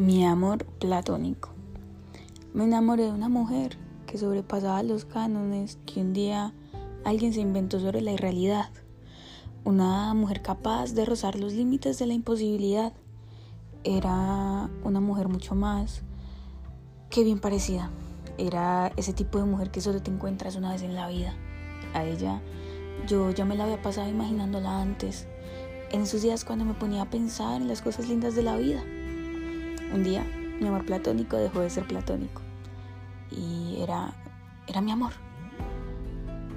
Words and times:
Mi 0.00 0.24
amor 0.24 0.64
platónico. 0.64 1.50
Me 2.54 2.64
enamoré 2.64 3.02
de 3.02 3.12
una 3.12 3.28
mujer 3.28 3.76
que 4.06 4.16
sobrepasaba 4.16 4.82
los 4.82 5.04
cánones 5.04 5.78
que 5.84 6.00
un 6.00 6.14
día 6.14 6.54
alguien 7.04 7.34
se 7.34 7.42
inventó 7.42 7.78
sobre 7.80 8.00
la 8.00 8.12
irrealidad. 8.12 8.70
Una 9.62 10.14
mujer 10.14 10.40
capaz 10.40 10.94
de 10.94 11.04
rozar 11.04 11.38
los 11.38 11.52
límites 11.52 11.98
de 11.98 12.06
la 12.06 12.14
imposibilidad. 12.14 12.94
Era 13.84 14.70
una 14.84 15.00
mujer 15.00 15.28
mucho 15.28 15.54
más 15.54 16.00
que 17.10 17.22
bien 17.22 17.38
parecida. 17.38 17.90
Era 18.38 18.92
ese 18.96 19.12
tipo 19.12 19.36
de 19.36 19.44
mujer 19.44 19.70
que 19.70 19.82
solo 19.82 20.00
te 20.02 20.10
encuentras 20.10 20.56
una 20.56 20.72
vez 20.72 20.80
en 20.80 20.94
la 20.94 21.08
vida. 21.08 21.34
A 21.92 22.04
ella 22.04 22.40
yo 23.06 23.32
ya 23.32 23.44
me 23.44 23.54
la 23.54 23.64
había 23.64 23.82
pasado 23.82 24.08
imaginándola 24.08 24.80
antes, 24.80 25.28
en 25.92 26.00
esos 26.00 26.22
días 26.22 26.46
cuando 26.46 26.64
me 26.64 26.72
ponía 26.72 27.02
a 27.02 27.10
pensar 27.10 27.60
en 27.60 27.68
las 27.68 27.82
cosas 27.82 28.08
lindas 28.08 28.34
de 28.34 28.44
la 28.44 28.56
vida. 28.56 28.82
Un 29.92 30.04
día 30.04 30.24
mi 30.60 30.68
amor 30.68 30.84
platónico 30.84 31.36
dejó 31.36 31.60
de 31.60 31.70
ser 31.70 31.84
platónico 31.84 32.42
y 33.30 33.80
era, 33.80 34.14
era 34.68 34.80
mi 34.80 34.92
amor. 34.92 35.12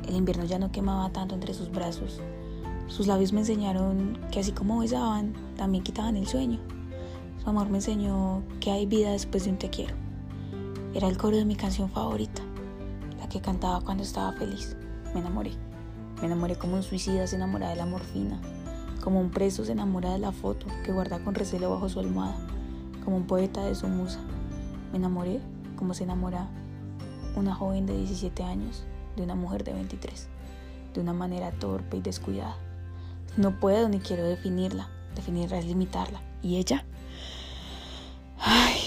El 0.08 0.16
invierno 0.16 0.44
ya 0.44 0.60
no 0.60 0.72
quemaba 0.72 1.10
tanto 1.10 1.34
entre 1.34 1.56
sus 1.56 1.72
brazos. 1.72 2.22
Sus 2.88 3.08
labios 3.08 3.34
me 3.34 3.40
enseñaron 3.40 4.20
que 4.32 4.40
así 4.40 4.52
como 4.52 4.80
besaban, 4.80 5.34
también 5.56 5.84
quitaban 5.84 6.16
el 6.16 6.28
sueño. 6.28 6.60
Su 7.42 7.50
amor 7.50 7.70
me 7.70 7.78
enseñó 7.78 8.44
que 8.60 8.70
hay 8.70 8.86
vida 8.86 9.12
después 9.12 9.46
de 9.46 9.52
un 9.52 9.58
te 9.58 9.72
quiero. 9.72 9.96
Era 10.94 11.08
el 11.08 11.18
coro 11.18 11.38
de 11.38 11.46
mi 11.46 11.56
canción 11.56 11.90
favorita, 11.90 12.44
la 13.18 13.30
que 13.30 13.42
cantaba 13.42 13.82
cuando 13.82 14.04
estaba 14.04 14.34
feliz. 14.34 14.78
Me 15.14 15.22
enamoré. 15.22 15.54
Me 16.20 16.28
enamoré 16.28 16.56
como 16.56 16.76
un 16.76 16.84
suicida 16.84 17.26
se 17.26 17.38
enamora 17.38 17.70
de 17.70 17.78
la 17.78 17.88
morfina, 17.88 18.40
como 19.02 19.20
un 19.20 19.32
preso 19.32 19.66
se 19.66 19.72
enamora 19.72 20.12
de 20.12 20.20
la 20.20 20.32
foto 20.32 20.68
que 20.86 20.92
guarda 20.92 21.24
con 21.24 21.34
recelo 21.34 21.72
bajo 21.72 21.90
su 21.90 22.00
almohada 22.00 22.38
como 23.04 23.18
un 23.18 23.28
poeta 23.28 23.64
de 23.66 23.76
su 23.76 23.88
musa. 23.88 24.20
Me 24.92 24.98
enamoré 24.98 25.40
como 25.76 25.94
se 25.94 26.04
enamora 26.04 26.48
una 27.36 27.54
joven 27.54 27.86
de 27.86 27.98
17 27.98 28.44
años 28.44 28.84
de 29.16 29.24
una 29.24 29.36
mujer 29.36 29.64
de 29.64 29.74
23, 29.74 30.28
de 30.94 31.02
una 31.02 31.14
manera 31.14 31.52
torpe 31.52 31.98
y 31.98 32.02
descuidada. 32.02 32.58
No 33.38 33.60
puedo 33.60 33.90
ni 33.90 34.00
quiero 34.00 34.24
definirla, 34.24 34.90
definirla 35.16 35.60
es 35.60 35.66
limitarla. 35.66 36.22
¿Y 36.42 36.58
ella? 36.58 36.86
Ay, 38.40 38.78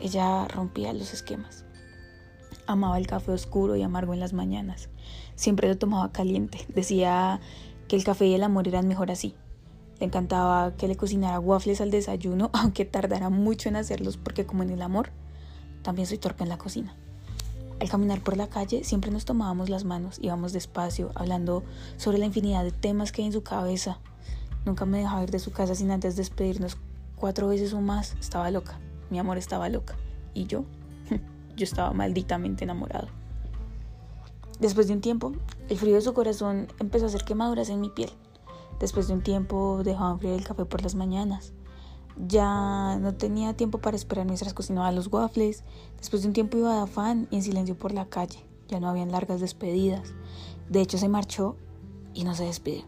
ella 0.00 0.48
rompía 0.48 0.92
los 0.92 1.12
esquemas. 1.12 1.64
Amaba 2.66 2.96
el 2.98 3.06
café 3.06 3.32
oscuro 3.32 3.76
y 3.76 3.82
amargo 3.82 4.14
en 4.14 4.20
las 4.20 4.32
mañanas. 4.32 4.88
Siempre 5.34 5.68
lo 5.68 5.76
tomaba 5.76 6.12
caliente. 6.12 6.64
Decía 6.68 7.40
que 7.88 7.96
el 7.96 8.04
café 8.04 8.26
y 8.26 8.34
el 8.34 8.42
amor 8.42 8.66
eran 8.68 8.88
mejor 8.88 9.10
así, 9.10 9.34
le 9.98 10.06
encantaba 10.06 10.76
que 10.76 10.88
le 10.88 10.96
cocinara 10.96 11.38
waffles 11.40 11.80
al 11.80 11.90
desayuno, 11.90 12.50
aunque 12.54 12.84
tardara 12.84 13.30
mucho 13.30 13.68
en 13.68 13.76
hacerlos 13.76 14.16
porque 14.16 14.46
como 14.46 14.62
en 14.62 14.70
el 14.70 14.82
amor, 14.82 15.10
también 15.82 16.06
soy 16.06 16.18
torpe 16.18 16.42
en 16.42 16.48
la 16.48 16.58
cocina. 16.58 16.96
Al 17.80 17.90
caminar 17.90 18.22
por 18.22 18.36
la 18.36 18.46
calle 18.46 18.84
siempre 18.84 19.10
nos 19.10 19.24
tomábamos 19.24 19.68
las 19.68 19.84
manos, 19.84 20.18
íbamos 20.22 20.52
despacio, 20.52 21.10
hablando 21.14 21.64
sobre 21.96 22.18
la 22.18 22.26
infinidad 22.26 22.64
de 22.64 22.70
temas 22.70 23.12
que 23.12 23.22
hay 23.22 23.26
en 23.26 23.32
su 23.32 23.42
cabeza. 23.42 23.98
Nunca 24.64 24.86
me 24.86 24.98
dejaba 24.98 25.22
ir 25.24 25.30
de 25.30 25.38
su 25.38 25.52
casa 25.52 25.74
sin 25.74 25.90
antes 25.90 26.16
despedirnos 26.16 26.78
cuatro 27.16 27.48
veces 27.48 27.72
o 27.74 27.80
más. 27.80 28.16
Estaba 28.20 28.50
loca, 28.50 28.78
mi 29.10 29.18
amor 29.18 29.38
estaba 29.38 29.68
loca. 29.68 29.96
Y 30.32 30.46
yo, 30.46 30.64
yo 31.56 31.64
estaba 31.64 31.92
malditamente 31.92 32.64
enamorado. 32.64 33.08
Después 34.60 34.86
de 34.86 34.94
un 34.94 35.00
tiempo, 35.00 35.32
el 35.68 35.76
frío 35.76 35.96
de 35.96 36.00
su 36.00 36.14
corazón 36.14 36.68
empezó 36.78 37.06
a 37.06 37.08
hacer 37.08 37.24
quemaduras 37.24 37.68
en 37.68 37.80
mi 37.80 37.90
piel. 37.90 38.10
Después 38.84 39.08
de 39.08 39.14
un 39.14 39.22
tiempo 39.22 39.80
dejaba 39.82 40.12
enfriar 40.12 40.34
el 40.34 40.44
café 40.44 40.66
por 40.66 40.82
las 40.82 40.94
mañanas. 40.94 41.54
Ya 42.28 42.98
no 42.98 43.14
tenía 43.14 43.56
tiempo 43.56 43.78
para 43.78 43.96
esperar 43.96 44.26
mientras 44.26 44.52
cocinaba 44.52 44.92
los 44.92 45.06
waffles. 45.06 45.64
Después 45.96 46.20
de 46.20 46.28
un 46.28 46.34
tiempo 46.34 46.58
iba 46.58 46.74
de 46.74 46.82
afán 46.82 47.26
y 47.30 47.36
en 47.36 47.42
silencio 47.42 47.78
por 47.78 47.92
la 47.92 48.10
calle. 48.10 48.44
Ya 48.68 48.80
no 48.80 48.90
habían 48.90 49.10
largas 49.10 49.40
despedidas. 49.40 50.12
De 50.68 50.82
hecho 50.82 50.98
se 50.98 51.08
marchó 51.08 51.56
y 52.12 52.24
no 52.24 52.34
se 52.34 52.44
despidió. 52.44 52.84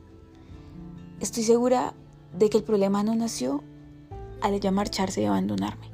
Estoy 1.21 1.45
segura 1.45 1.95
de 2.39 2.51
que 2.51 2.59
el 2.59 2.65
problema 2.65 3.03
no 3.03 3.15
nació 3.15 3.65
al 4.43 4.53
ella 4.53 4.73
marcharse 4.73 5.23
y 5.23 5.25
abandonarme. 5.25 5.91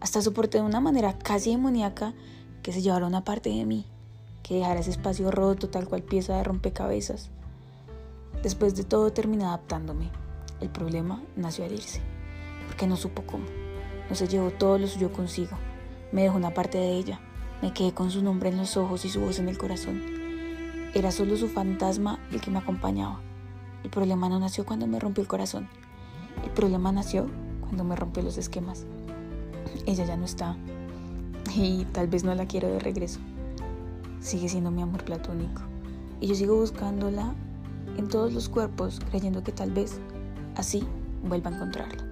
Hasta 0.00 0.22
soporté 0.22 0.60
de 0.60 0.64
una 0.64 0.80
manera 0.80 1.18
casi 1.18 1.50
demoníaca 1.50 2.14
que 2.62 2.72
se 2.72 2.80
llevara 2.80 3.06
una 3.06 3.22
parte 3.22 3.50
de 3.50 3.66
mí, 3.66 3.84
que 4.42 4.54
dejara 4.54 4.80
ese 4.80 4.92
espacio 4.92 5.30
roto 5.30 5.68
tal 5.68 5.86
cual 5.86 6.02
pieza 6.02 6.38
de 6.38 6.42
rompecabezas 6.42 7.28
Después 8.46 8.76
de 8.76 8.84
todo 8.84 9.10
terminé 9.10 9.44
adaptándome. 9.44 10.08
El 10.60 10.68
problema 10.68 11.20
nació 11.34 11.64
al 11.64 11.72
irse, 11.72 12.00
porque 12.68 12.86
no 12.86 12.94
supo 12.94 13.22
cómo. 13.22 13.44
No 14.08 14.14
se 14.14 14.28
llevó 14.28 14.52
todo 14.52 14.78
lo 14.78 14.86
suyo 14.86 15.10
consigo. 15.10 15.56
Me 16.12 16.22
dejó 16.22 16.36
una 16.36 16.54
parte 16.54 16.78
de 16.78 16.92
ella. 16.92 17.18
Me 17.60 17.72
quedé 17.72 17.92
con 17.92 18.12
su 18.12 18.22
nombre 18.22 18.50
en 18.50 18.56
los 18.56 18.76
ojos 18.76 19.04
y 19.04 19.08
su 19.08 19.20
voz 19.20 19.40
en 19.40 19.48
el 19.48 19.58
corazón. 19.58 20.00
Era 20.94 21.10
solo 21.10 21.36
su 21.36 21.48
fantasma 21.48 22.20
el 22.30 22.40
que 22.40 22.52
me 22.52 22.60
acompañaba. 22.60 23.20
El 23.82 23.90
problema 23.90 24.28
no 24.28 24.38
nació 24.38 24.64
cuando 24.64 24.86
me 24.86 25.00
rompió 25.00 25.22
el 25.22 25.28
corazón. 25.28 25.68
El 26.44 26.50
problema 26.50 26.92
nació 26.92 27.26
cuando 27.62 27.82
me 27.82 27.96
rompió 27.96 28.22
los 28.22 28.38
esquemas. 28.38 28.86
Ella 29.86 30.04
ya 30.04 30.16
no 30.16 30.24
está. 30.24 30.56
Y 31.56 31.84
tal 31.86 32.06
vez 32.06 32.22
no 32.22 32.32
la 32.32 32.46
quiero 32.46 32.68
de 32.68 32.78
regreso. 32.78 33.18
Sigue 34.20 34.48
siendo 34.48 34.70
mi 34.70 34.82
amor 34.82 35.02
platónico. 35.02 35.62
Y 36.20 36.28
yo 36.28 36.36
sigo 36.36 36.54
buscándola 36.54 37.34
en 37.96 38.08
todos 38.08 38.32
los 38.32 38.48
cuerpos 38.48 39.00
creyendo 39.10 39.42
que 39.42 39.52
tal 39.52 39.70
vez 39.70 39.98
así 40.56 40.84
vuelva 41.22 41.50
a 41.50 41.54
encontrarla. 41.54 42.05